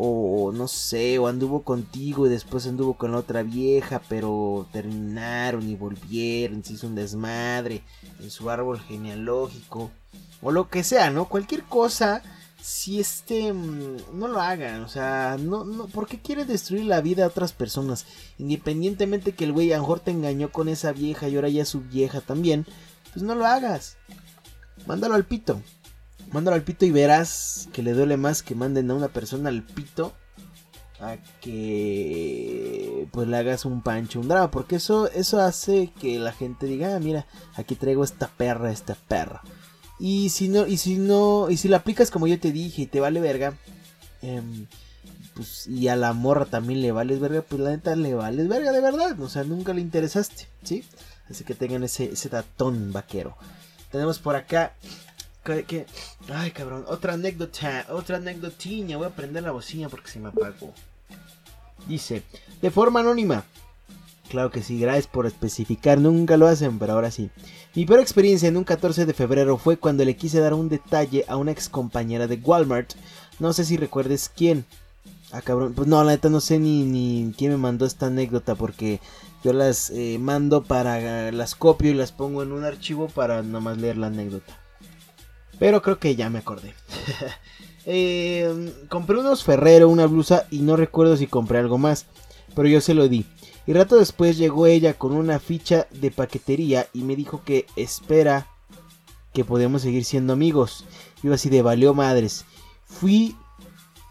o 0.00 0.52
no 0.52 0.68
sé, 0.68 1.18
o 1.18 1.26
anduvo 1.26 1.64
contigo 1.64 2.26
y 2.26 2.30
después 2.30 2.68
anduvo 2.68 2.94
con 2.94 3.10
la 3.10 3.18
otra 3.18 3.42
vieja, 3.42 4.00
pero 4.08 4.68
terminaron 4.72 5.68
y 5.68 5.74
volvieron, 5.74 6.62
se 6.62 6.74
hizo 6.74 6.86
un 6.86 6.94
desmadre 6.94 7.82
en 8.20 8.30
su 8.30 8.48
árbol 8.48 8.78
genealógico, 8.78 9.90
o 10.40 10.52
lo 10.52 10.68
que 10.68 10.84
sea, 10.84 11.10
¿no? 11.10 11.24
Cualquier 11.24 11.64
cosa, 11.64 12.22
si 12.62 13.00
este, 13.00 13.52
mm, 13.52 13.96
no 14.12 14.28
lo 14.28 14.40
hagan, 14.40 14.82
o 14.84 14.88
sea, 14.88 15.36
no, 15.36 15.64
no, 15.64 15.88
¿por 15.88 16.06
qué 16.06 16.20
quiere 16.20 16.44
destruir 16.44 16.84
la 16.84 17.00
vida 17.00 17.22
de 17.22 17.28
otras 17.28 17.52
personas? 17.52 18.06
Independientemente 18.38 19.32
que 19.32 19.46
el 19.46 19.52
güey 19.52 19.72
a 19.72 19.82
te 20.04 20.12
engañó 20.12 20.52
con 20.52 20.68
esa 20.68 20.92
vieja 20.92 21.28
y 21.28 21.34
ahora 21.34 21.48
ya 21.48 21.62
es 21.62 21.68
su 21.70 21.80
vieja 21.80 22.20
también, 22.20 22.66
pues 23.12 23.24
no 23.24 23.34
lo 23.34 23.46
hagas, 23.46 23.96
mándalo 24.86 25.16
al 25.16 25.24
pito. 25.24 25.60
Mándalo 26.32 26.56
al 26.56 26.62
pito 26.62 26.84
y 26.84 26.90
verás 26.90 27.68
que 27.72 27.82
le 27.82 27.92
duele 27.92 28.16
más 28.16 28.42
que 28.42 28.54
manden 28.54 28.90
a 28.90 28.94
una 28.94 29.08
persona 29.08 29.48
al 29.48 29.62
pito 29.62 30.14
a 31.00 31.16
que 31.40 33.08
pues 33.12 33.28
le 33.28 33.36
hagas 33.36 33.64
un 33.64 33.82
pancho, 33.82 34.20
un 34.20 34.28
drama, 34.28 34.50
porque 34.50 34.76
eso 34.76 35.10
eso 35.12 35.40
hace 35.40 35.92
que 36.00 36.18
la 36.18 36.32
gente 36.32 36.66
diga, 36.66 36.96
ah, 36.96 37.00
mira, 37.00 37.26
aquí 37.54 37.76
traigo 37.76 38.04
esta 38.04 38.28
perra, 38.28 38.72
esta 38.72 38.94
perra. 38.94 39.42
Y 39.98 40.30
si 40.30 40.48
no 40.48 40.66
y 40.66 40.76
si 40.76 40.96
no 40.96 41.50
y 41.50 41.56
si 41.56 41.68
la 41.68 41.78
aplicas 41.78 42.10
como 42.10 42.26
yo 42.26 42.38
te 42.38 42.52
dije 42.52 42.82
y 42.82 42.86
te 42.86 43.00
vale 43.00 43.20
verga, 43.20 43.54
eh, 44.22 44.42
pues 45.34 45.66
y 45.68 45.88
a 45.88 45.96
la 45.96 46.12
morra 46.12 46.46
también 46.46 46.82
le 46.82 46.92
vales 46.92 47.20
verga, 47.20 47.42
pues 47.42 47.60
la 47.60 47.70
neta 47.70 47.94
le 47.96 48.14
vales 48.14 48.48
verga 48.48 48.72
de 48.72 48.80
verdad, 48.80 49.18
o 49.20 49.28
sea, 49.28 49.44
nunca 49.44 49.72
le 49.72 49.80
interesaste, 49.80 50.48
¿sí? 50.62 50.84
Así 51.30 51.44
que 51.44 51.54
tengan 51.54 51.84
ese 51.84 52.12
ese 52.12 52.28
tatón 52.28 52.92
vaquero. 52.92 53.36
Tenemos 53.90 54.18
por 54.18 54.36
acá 54.36 54.74
ay, 56.34 56.50
cabrón. 56.50 56.84
Otra 56.88 57.14
anécdota. 57.14 57.86
Otra 57.90 58.16
anécdotiña. 58.16 58.96
Voy 58.96 59.06
a 59.06 59.10
prender 59.10 59.42
la 59.42 59.50
bocina 59.50 59.88
porque 59.88 60.10
se 60.10 60.20
me 60.20 60.28
apagó. 60.28 60.72
Dice. 61.86 62.22
De 62.60 62.70
forma 62.70 63.00
anónima. 63.00 63.44
Claro 64.28 64.50
que 64.50 64.62
sí, 64.62 64.78
gracias 64.78 65.06
por 65.06 65.26
especificar. 65.26 65.98
Nunca 65.98 66.36
lo 66.36 66.46
hacen, 66.46 66.78
pero 66.78 66.92
ahora 66.92 67.10
sí. 67.10 67.30
Mi 67.74 67.86
peor 67.86 68.00
experiencia 68.00 68.48
en 68.48 68.56
un 68.56 68.64
14 68.64 69.06
de 69.06 69.14
febrero 69.14 69.56
fue 69.56 69.78
cuando 69.78 70.04
le 70.04 70.16
quise 70.16 70.40
dar 70.40 70.52
un 70.52 70.68
detalle 70.68 71.24
a 71.28 71.36
una 71.36 71.52
ex 71.52 71.68
compañera 71.68 72.26
de 72.26 72.36
Walmart. 72.36 72.92
No 73.38 73.52
sé 73.52 73.64
si 73.64 73.76
recuerdes 73.76 74.30
quién. 74.34 74.66
Ah, 75.32 75.40
cabrón. 75.40 75.72
Pues 75.74 75.88
no, 75.88 76.02
la 76.04 76.12
neta 76.12 76.28
no 76.28 76.40
sé 76.40 76.58
ni, 76.58 76.84
ni 76.84 77.32
quién 77.36 77.52
me 77.52 77.56
mandó 77.56 77.86
esta 77.86 78.06
anécdota 78.06 78.54
porque 78.54 79.00
yo 79.44 79.52
las 79.52 79.90
eh, 79.90 80.18
mando 80.20 80.62
para. 80.62 81.32
Las 81.32 81.54
copio 81.54 81.90
y 81.90 81.94
las 81.94 82.12
pongo 82.12 82.42
en 82.42 82.52
un 82.52 82.64
archivo 82.64 83.08
para 83.08 83.42
nomás 83.42 83.78
leer 83.78 83.96
la 83.96 84.08
anécdota. 84.08 84.58
Pero 85.58 85.82
creo 85.82 85.98
que 85.98 86.16
ya 86.16 86.30
me 86.30 86.38
acordé. 86.38 86.74
eh, 87.86 88.72
compré 88.88 89.18
unos 89.18 89.44
Ferrero, 89.44 89.88
una 89.88 90.06
blusa 90.06 90.46
y 90.50 90.60
no 90.60 90.76
recuerdo 90.76 91.16
si 91.16 91.26
compré 91.26 91.58
algo 91.58 91.78
más. 91.78 92.06
Pero 92.54 92.68
yo 92.68 92.80
se 92.80 92.94
lo 92.94 93.08
di. 93.08 93.26
Y 93.66 93.74
rato 93.74 93.96
después 93.96 94.38
llegó 94.38 94.66
ella 94.66 94.94
con 94.94 95.12
una 95.12 95.38
ficha 95.38 95.86
de 95.90 96.10
paquetería 96.10 96.86
y 96.94 97.02
me 97.02 97.16
dijo 97.16 97.42
que 97.44 97.66
espera 97.76 98.46
que 99.34 99.44
podemos 99.44 99.82
seguir 99.82 100.04
siendo 100.04 100.32
amigos. 100.32 100.84
Yo 101.22 101.34
así 101.34 101.50
de 101.50 101.60
valió 101.60 101.92
madres. 101.92 102.44
Fui, 102.86 103.36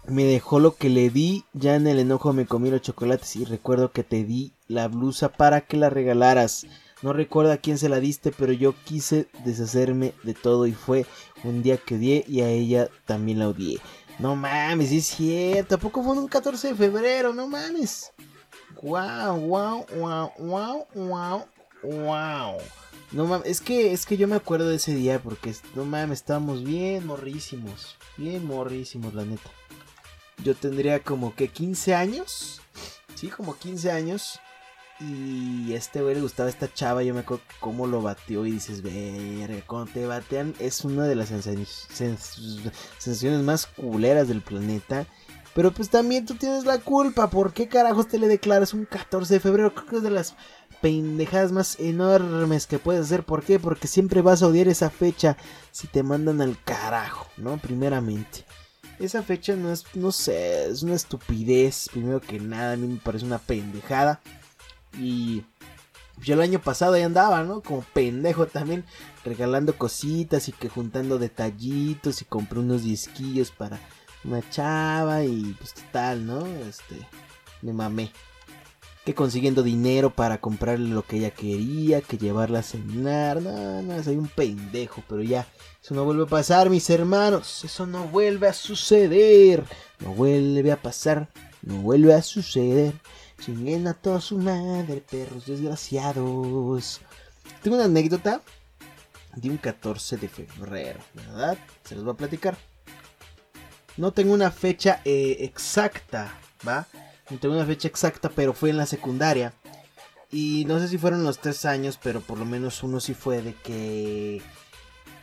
me 0.06 0.24
dejó 0.24 0.60
lo 0.60 0.76
que 0.76 0.88
le 0.88 1.10
di, 1.10 1.44
ya 1.52 1.74
en 1.74 1.86
el 1.86 1.98
enojo 1.98 2.32
me 2.32 2.46
comí 2.46 2.70
los 2.70 2.82
chocolates 2.82 3.34
y 3.36 3.44
recuerdo 3.44 3.90
que 3.90 4.04
te 4.04 4.22
di 4.22 4.52
la 4.68 4.86
blusa 4.86 5.30
para 5.30 5.62
que 5.62 5.76
la 5.76 5.90
regalaras. 5.90 6.66
No 7.00 7.12
recuerdo 7.12 7.52
a 7.52 7.58
quién 7.58 7.78
se 7.78 7.88
la 7.88 8.00
diste, 8.00 8.32
pero 8.32 8.52
yo 8.52 8.74
quise 8.84 9.28
deshacerme 9.44 10.14
de 10.24 10.34
todo 10.34 10.66
y 10.66 10.72
fue 10.72 11.06
un 11.44 11.62
día 11.62 11.76
que 11.76 11.94
odié 11.94 12.24
y 12.26 12.40
a 12.40 12.48
ella 12.48 12.88
también 13.06 13.38
la 13.38 13.48
odié. 13.48 13.78
No 14.18 14.34
mames, 14.34 14.90
es 14.90 15.06
cierto, 15.06 15.76
tampoco 15.76 16.02
fue 16.02 16.18
un 16.18 16.26
14 16.26 16.68
de 16.68 16.74
febrero, 16.74 17.32
no 17.32 17.46
mames. 17.46 18.12
Wow, 18.82 19.38
wow, 19.38 19.86
wow, 19.96 20.32
wow, 20.38 20.86
wow, 20.94 21.46
wow. 21.82 22.58
No 23.12 23.26
mames, 23.26 23.46
es 23.46 23.60
que, 23.60 23.92
es 23.92 24.04
que 24.04 24.16
yo 24.16 24.26
me 24.26 24.34
acuerdo 24.34 24.68
de 24.68 24.76
ese 24.76 24.92
día 24.92 25.20
porque, 25.20 25.54
no 25.76 25.84
mames, 25.84 26.18
estábamos 26.18 26.64
bien 26.64 27.06
morrísimos. 27.06 27.96
Bien 28.16 28.44
morrísimos, 28.44 29.14
la 29.14 29.24
neta. 29.24 29.50
Yo 30.42 30.56
tendría 30.56 30.98
como 31.00 31.36
que 31.36 31.46
15 31.46 31.94
años. 31.94 32.60
Sí, 33.14 33.28
como 33.28 33.56
15 33.56 33.92
años. 33.92 34.40
Y 35.00 35.72
este 35.74 36.02
güey 36.02 36.16
le 36.16 36.20
gustaba 36.20 36.48
esta 36.48 36.72
chava, 36.72 37.02
yo 37.02 37.14
me 37.14 37.20
acuerdo 37.20 37.42
cómo 37.60 37.86
lo 37.86 38.02
bateó 38.02 38.46
y 38.46 38.52
dices, 38.52 38.82
verga, 38.82 39.62
cuando 39.66 39.92
te 39.92 40.06
batean 40.06 40.54
es 40.58 40.84
una 40.84 41.04
de 41.04 41.14
las 41.14 41.28
sensaciones 41.28 43.42
más 43.42 43.66
culeras 43.66 44.28
del 44.28 44.42
planeta. 44.42 45.06
Pero 45.54 45.72
pues 45.72 45.88
también 45.88 46.26
tú 46.26 46.34
tienes 46.34 46.64
la 46.64 46.78
culpa, 46.78 47.30
¿por 47.30 47.52
qué 47.52 47.68
carajos 47.68 48.08
te 48.08 48.18
le 48.18 48.28
declaras 48.28 48.74
un 48.74 48.84
14 48.84 49.34
de 49.34 49.40
febrero? 49.40 49.74
Creo 49.74 49.86
que 49.86 49.96
es 49.96 50.02
de 50.02 50.10
las 50.10 50.36
pendejadas 50.80 51.52
más 51.52 51.78
enormes 51.80 52.66
que 52.66 52.78
puedes 52.78 53.06
hacer. 53.06 53.24
¿Por 53.24 53.42
qué? 53.42 53.58
Porque 53.58 53.88
siempre 53.88 54.22
vas 54.22 54.42
a 54.42 54.46
odiar 54.46 54.68
esa 54.68 54.90
fecha 54.90 55.36
si 55.72 55.88
te 55.88 56.02
mandan 56.02 56.40
al 56.40 56.62
carajo, 56.62 57.26
¿no? 57.36 57.58
Primeramente. 57.58 58.44
Esa 59.00 59.22
fecha 59.22 59.56
no 59.56 59.72
es, 59.72 59.84
no 59.94 60.12
sé, 60.12 60.70
es 60.70 60.82
una 60.82 60.94
estupidez. 60.94 61.88
Primero 61.92 62.20
que 62.20 62.38
nada, 62.38 62.72
a 62.72 62.76
mí 62.76 62.86
me 62.86 62.98
parece 62.98 63.24
una 63.24 63.38
pendejada. 63.38 64.20
Y 64.98 65.44
yo 66.22 66.34
el 66.34 66.40
año 66.40 66.60
pasado 66.60 66.94
ahí 66.94 67.02
andaba, 67.02 67.42
¿no? 67.42 67.62
Como 67.62 67.82
pendejo 67.82 68.46
también, 68.46 68.84
regalando 69.24 69.76
cositas 69.76 70.48
y 70.48 70.52
que 70.52 70.68
juntando 70.68 71.18
detallitos 71.18 72.22
y 72.22 72.24
compré 72.24 72.58
unos 72.58 72.82
disquillos 72.82 73.50
para 73.50 73.78
una 74.24 74.48
chava 74.50 75.24
y 75.24 75.54
pues 75.58 75.74
tal, 75.92 76.26
¿no? 76.26 76.46
Este, 76.46 76.96
me 77.62 77.72
mamé 77.72 78.10
que 79.08 79.14
consiguiendo 79.14 79.62
dinero 79.62 80.10
para 80.10 80.38
comprarle 80.38 80.90
lo 80.90 81.02
que 81.02 81.16
ella 81.16 81.30
quería, 81.30 82.02
que 82.02 82.18
llevarla 82.18 82.58
a 82.58 82.62
cenar. 82.62 83.40
No, 83.40 83.80
no, 83.80 84.02
soy 84.02 84.16
un 84.16 84.28
pendejo, 84.28 85.02
pero 85.08 85.22
ya, 85.22 85.46
eso 85.82 85.94
no 85.94 86.04
vuelve 86.04 86.24
a 86.24 86.26
pasar, 86.26 86.68
mis 86.68 86.90
hermanos. 86.90 87.64
Eso 87.64 87.86
no 87.86 88.04
vuelve 88.04 88.48
a 88.48 88.52
suceder. 88.52 89.64
No 90.00 90.12
vuelve 90.12 90.72
a 90.72 90.82
pasar, 90.82 91.30
no 91.62 91.76
vuelve 91.76 92.12
a 92.12 92.20
suceder. 92.20 92.92
Chinguen 93.40 93.86
a 93.86 93.94
toda 93.94 94.20
su 94.20 94.38
madre, 94.38 95.02
perros 95.08 95.46
desgraciados. 95.46 97.00
Tengo 97.62 97.76
una 97.76 97.86
anécdota 97.86 98.42
de 99.34 99.50
un 99.50 99.56
14 99.56 100.16
de 100.16 100.28
febrero, 100.28 101.00
¿verdad? 101.14 101.58
Se 101.84 101.94
los 101.94 102.04
voy 102.04 102.14
a 102.14 102.16
platicar. 102.16 102.56
No 103.96 104.12
tengo 104.12 104.32
una 104.32 104.50
fecha 104.50 105.00
eh, 105.04 105.38
exacta, 105.40 106.32
¿va? 106.66 106.86
no 107.30 107.38
tengo 107.38 107.54
una 107.54 107.66
fecha 107.66 107.88
exacta, 107.88 108.28
pero 108.28 108.52
fue 108.52 108.70
en 108.70 108.76
la 108.76 108.86
secundaria. 108.86 109.52
Y 110.30 110.64
no 110.66 110.78
sé 110.78 110.88
si 110.88 110.98
fueron 110.98 111.24
los 111.24 111.38
tres 111.38 111.64
años, 111.64 111.98
pero 112.02 112.20
por 112.20 112.38
lo 112.38 112.44
menos 112.44 112.82
uno 112.82 113.00
sí 113.00 113.14
fue 113.14 113.42
de 113.42 113.54
que... 113.54 114.42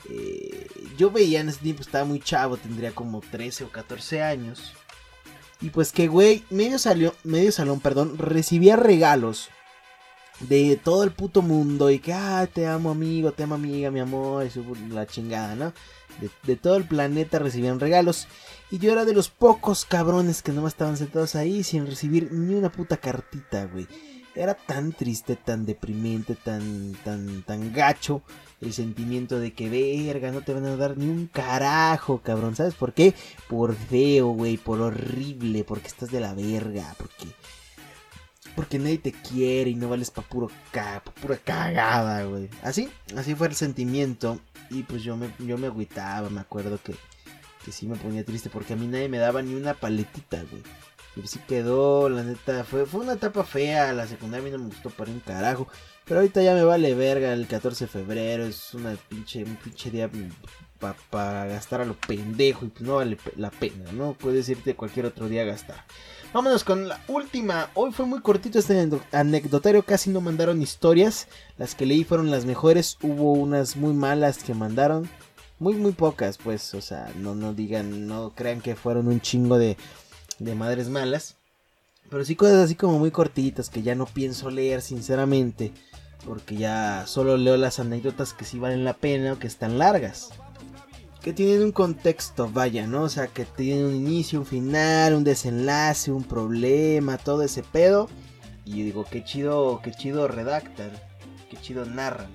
Eh, 0.10 0.68
yo 0.98 1.10
veía 1.10 1.42
en 1.42 1.50
ese 1.50 1.60
tiempo, 1.60 1.82
estaba 1.82 2.06
muy 2.06 2.20
chavo, 2.20 2.58
tendría 2.58 2.92
como 2.92 3.22
13 3.22 3.66
o 3.66 3.72
14 3.72 4.22
años. 4.22 4.74
Y 5.62 5.70
pues 5.70 5.92
que, 5.92 6.08
güey, 6.08 6.44
medio, 6.50 6.78
medio 7.24 7.52
salón, 7.52 7.80
perdón, 7.80 8.18
recibía 8.18 8.76
regalos 8.76 9.50
de 10.42 10.80
todo 10.82 11.04
el 11.04 11.12
puto 11.12 11.42
mundo. 11.42 11.90
Y 11.90 12.00
que, 12.00 12.14
ah, 12.14 12.48
te 12.52 12.68
amo 12.68 12.92
amigo, 12.92 13.32
te 13.32 13.44
amo 13.44 13.56
amiga, 13.56 13.92
mi 13.92 14.00
amor, 14.00 14.46
y 14.46 14.94
la 14.94 15.08
chingada, 15.08 15.56
¿no? 15.56 15.74
de, 16.44 16.56
todo 16.56 16.78
el 16.78 16.86
planeta 16.86 17.40
recibían 17.40 17.80
regalos. 17.80 18.28
Y 18.72 18.80
yo 18.80 18.92
era 18.92 19.06
de 19.06 19.14
los 19.14 19.30
pocos 19.30 19.86
cabrones 19.86 20.42
que 20.42 20.52
no 20.52 20.68
estaban 20.68 20.98
sentados 20.98 21.36
ahí 21.36 21.64
sin 21.64 21.86
recibir 21.86 22.32
ni 22.32 22.56
una 22.56 22.72
puta 22.72 22.98
cartita, 22.98 23.66
güey. 23.66 23.88
Era 24.36 24.54
tan 24.54 24.92
triste, 24.92 25.36
tan 25.36 25.66
deprimente, 25.66 26.36
tan, 26.36 26.94
tan, 27.04 27.42
tan 27.44 27.72
gacho 27.72 28.22
el 28.62 28.74
sentimiento 28.74 29.40
de 29.40 29.54
que 29.54 29.70
verga, 29.70 30.32
no 30.32 30.42
te 30.42 30.54
van 30.54 30.66
a 30.66 30.76
dar 30.76 30.98
ni 30.98 31.08
un 31.08 31.28
carajo, 31.28 32.22
cabrón. 32.22 32.56
¿Sabes 32.56 32.74
por 32.74 32.94
qué? 32.94 33.14
Por 33.48 33.76
feo, 33.76 34.28
güey, 34.28 34.58
por 34.58 34.82
horrible, 34.82 35.64
porque 35.64 35.88
estás 35.88 36.12
de 36.12 36.20
la 36.20 36.34
verga, 36.34 36.96
porque 36.98 37.28
porque 38.56 38.80
nadie 38.80 38.98
te 38.98 39.12
quiere 39.12 39.70
y 39.70 39.76
no 39.76 39.90
vales 39.90 40.12
pa' 40.12 40.22
puro 40.22 40.50
pa 40.72 41.02
pura 41.22 41.38
cagada, 41.38 42.24
güey. 42.24 42.50
Así, 42.64 42.90
así 43.16 43.36
fue 43.36 43.48
el 43.48 43.56
sentimiento. 43.56 44.40
Y 44.70 44.84
pues 44.84 45.04
yo 45.04 45.18
me, 45.18 45.30
yo 45.40 45.58
me 45.58 45.68
agüitaba, 45.68 46.30
me 46.30 46.40
acuerdo 46.40 46.80
que, 46.82 46.96
que 47.64 47.72
sí 47.72 47.86
me 47.86 47.98
ponía 47.98 48.26
triste 48.26 48.50
porque 48.50 48.74
a 48.74 48.76
mí 48.76 48.88
nadie 48.88 49.10
me 49.10 49.18
daba 49.18 49.42
ni 49.42 49.54
una 49.54 49.74
paletita, 49.74 50.44
güey. 50.50 50.64
Y 51.16 51.28
sí 51.28 51.40
quedó, 51.48 52.10
la 52.10 52.24
neta, 52.24 52.64
fue, 52.64 52.86
fue 52.86 53.02
una 53.02 53.14
etapa 53.14 53.44
fea, 53.44 53.94
la 53.94 54.08
secundaria 54.08 54.46
a 54.46 54.46
mí 54.46 54.52
no 54.52 54.64
me 54.64 54.70
gustó 54.70 54.90
para 54.90 55.12
un 55.12 55.20
carajo. 55.20 55.68
Pero 56.06 56.20
ahorita 56.20 56.44
ya 56.44 56.54
me 56.54 56.64
vale 56.64 56.94
verga, 56.94 57.34
el 57.34 57.48
14 57.48 57.86
de 57.86 57.92
febrero 57.92 58.46
es 58.46 58.74
una 58.74 58.96
pinche, 59.10 59.44
un 59.44 59.56
pinche 59.56 59.90
día 59.90 60.10
para 61.10 61.46
gastar 61.46 61.82
a 61.82 61.86
lo 61.86 61.96
pendejo 61.96 62.66
y 62.66 62.70
pues 62.70 62.84
no 62.84 62.96
vale 62.96 63.18
la 63.38 63.50
pena, 63.50 63.92
¿no? 63.92 64.14
Puedes 64.14 64.48
irte 64.50 64.76
cualquier 64.76 65.08
otro 65.08 65.28
día 65.28 65.42
a 65.42 65.46
gastar. 65.46 65.84
Vámonos 66.36 66.66
con 66.66 66.90
la 66.90 67.00
última. 67.08 67.70
Hoy 67.76 67.94
fue 67.94 68.06
muy 68.06 68.20
cortito 68.20 68.60
este 68.60 68.90
anecdotario, 69.14 69.84
casi 69.84 70.10
no 70.10 70.20
mandaron 70.20 70.62
historias. 70.62 71.30
Las 71.58 71.76
que 71.76 71.86
leí 71.86 72.04
fueron 72.04 72.30
las 72.30 72.46
mejores. 72.46 72.98
Hubo 73.02 73.32
unas 73.32 73.78
muy 73.78 73.94
malas 73.94 74.44
que 74.44 74.54
mandaron. 74.54 75.10
Muy, 75.60 75.76
muy 75.76 75.94
pocas, 75.94 76.38
pues. 76.38 76.74
O 76.74 76.82
sea, 76.82 77.10
no, 77.16 77.36
no 77.36 77.54
digan, 77.54 78.06
no 78.06 78.34
crean 78.36 78.60
que 78.60 78.76
fueron 78.76 79.08
un 79.08 79.22
chingo 79.22 79.58
de, 79.58 79.78
de 80.40 80.56
madres 80.56 80.90
malas. 80.90 81.36
Pero 82.10 82.24
sí 82.24 82.36
cosas 82.36 82.66
así 82.66 82.76
como 82.76 83.00
muy 83.00 83.12
cortitas 83.12 83.70
que 83.70 83.82
ya 83.82 83.96
no 83.96 84.06
pienso 84.06 84.50
leer, 84.50 84.82
sinceramente. 84.82 85.72
Porque 86.26 86.56
ya 86.56 87.06
solo 87.08 87.38
leo 87.38 87.58
las 87.58 87.80
anécdotas 87.80 88.34
que 88.34 88.46
sí 88.46 88.60
valen 88.60 88.84
la 88.84 88.94
pena 88.94 89.34
o 89.34 89.40
que 89.40 89.48
están 89.48 89.78
largas 89.78 90.32
que 91.26 91.34
tienen 91.34 91.64
un 91.64 91.72
contexto, 91.72 92.52
vaya, 92.52 92.86
¿no? 92.86 93.02
O 93.02 93.10
sea, 93.10 93.26
que 93.26 93.46
tienen 93.46 93.86
un 93.86 93.96
inicio, 93.96 94.38
un 94.38 94.46
final, 94.46 95.16
un 95.16 95.24
desenlace, 95.24 96.12
un 96.12 96.24
problema, 96.24 97.18
todo 97.18 97.42
ese 97.42 97.64
pedo. 97.64 98.08
Y 98.64 98.84
digo, 98.84 99.06
qué 99.10 99.24
chido, 99.24 99.82
qué 99.84 99.90
chido 99.90 100.28
redactan, 100.28 100.92
qué 101.50 101.58
chido 101.58 101.84
narran. 101.84 102.28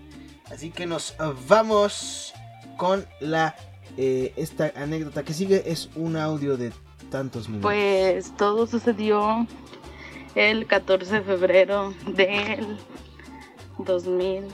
Así 0.50 0.70
que 0.70 0.86
nos 0.86 1.14
vamos 1.46 2.32
con 2.76 3.06
la 3.20 3.54
eh, 3.96 4.32
esta 4.34 4.72
anécdota 4.74 5.22
que 5.22 5.34
sigue 5.34 5.70
es 5.70 5.88
un 5.94 6.16
audio 6.16 6.56
de 6.56 6.72
tantos 7.10 7.48
minutos. 7.48 7.70
Pues 7.70 8.36
todo 8.36 8.66
sucedió 8.66 9.46
el 10.34 10.66
14 10.66 11.16
de 11.16 11.22
febrero 11.22 11.92
del 12.06 12.78
2000 13.78 14.44